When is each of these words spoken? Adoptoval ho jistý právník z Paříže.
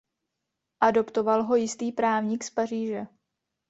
Adoptoval 0.81 1.43
ho 1.43 1.55
jistý 1.55 1.91
právník 1.91 2.43
z 2.43 2.49
Paříže. 2.49 3.01